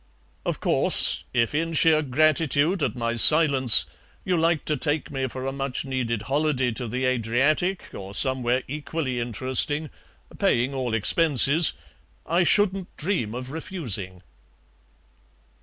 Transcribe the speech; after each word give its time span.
Of 0.47 0.59
course, 0.59 1.25
if 1.31 1.53
in 1.53 1.73
sheer 1.73 2.01
gratitude 2.01 2.81
at 2.81 2.95
my 2.95 3.17
silence 3.17 3.85
you 4.25 4.35
like 4.35 4.65
to 4.65 4.75
take 4.75 5.11
me 5.11 5.27
for 5.27 5.45
a 5.45 5.51
much 5.51 5.85
needed 5.85 6.23
holiday 6.23 6.71
to 6.71 6.87
the 6.87 7.05
Adriatic 7.05 7.93
or 7.93 8.15
somewhere 8.15 8.63
equally 8.67 9.19
interesting, 9.19 9.91
paying 10.39 10.73
all 10.73 10.95
expenses, 10.95 11.73
I 12.25 12.43
shouldn't 12.43 12.97
dream 12.97 13.35
of 13.35 13.51
refusing." 13.51 14.23